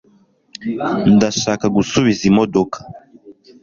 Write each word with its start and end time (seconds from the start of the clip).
ndashaka 1.15 1.65
gusubiza 1.75 2.21
imodoka 2.31 2.77